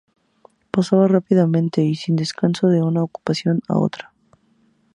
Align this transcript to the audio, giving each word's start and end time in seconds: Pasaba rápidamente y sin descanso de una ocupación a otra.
Pasaba 0.71 1.07
rápidamente 1.07 1.83
y 1.83 1.93
sin 1.93 2.15
descanso 2.15 2.69
de 2.69 2.81
una 2.81 3.03
ocupación 3.03 3.61
a 3.67 3.77
otra. 3.77 4.11